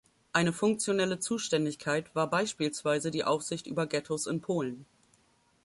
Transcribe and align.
Eine 0.33 0.51
funktionelle 0.51 1.19
Zuständigkeit 1.19 2.15
war 2.15 2.27
beispielsweise 2.27 3.11
die 3.11 3.23
Aufsicht 3.23 3.67
über 3.67 3.85
Ghettos 3.85 4.25
in 4.25 4.41
Polen. 4.41 4.87